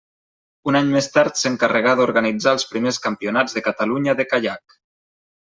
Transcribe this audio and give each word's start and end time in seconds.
Un 0.69 0.77
any 0.77 0.87
més 0.93 1.09
tard 1.17 1.37
s'encarregà 1.41 1.93
d'organitzar 1.99 2.55
els 2.57 2.65
primers 2.73 2.99
campionats 3.05 3.57
de 3.59 3.65
Catalunya 3.69 4.19
de 4.23 4.27
caiac. 4.35 4.81